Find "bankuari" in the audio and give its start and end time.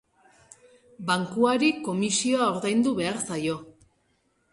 1.09-1.69